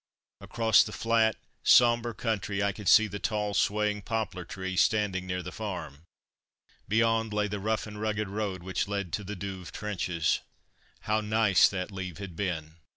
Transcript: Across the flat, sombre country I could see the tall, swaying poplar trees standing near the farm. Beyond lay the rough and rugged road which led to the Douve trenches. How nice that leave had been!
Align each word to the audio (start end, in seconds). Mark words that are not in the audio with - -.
Across 0.39 0.85
the 0.85 0.91
flat, 0.93 1.35
sombre 1.61 2.15
country 2.15 2.63
I 2.63 2.71
could 2.71 2.89
see 2.89 3.05
the 3.05 3.19
tall, 3.19 3.53
swaying 3.53 4.01
poplar 4.01 4.43
trees 4.45 4.81
standing 4.81 5.27
near 5.27 5.43
the 5.43 5.51
farm. 5.51 6.05
Beyond 6.87 7.31
lay 7.33 7.47
the 7.47 7.59
rough 7.59 7.85
and 7.85 8.01
rugged 8.01 8.27
road 8.27 8.63
which 8.63 8.87
led 8.87 9.13
to 9.13 9.23
the 9.23 9.35
Douve 9.35 9.71
trenches. 9.71 10.39
How 11.01 11.21
nice 11.21 11.69
that 11.69 11.91
leave 11.91 12.17
had 12.17 12.35
been! 12.35 12.77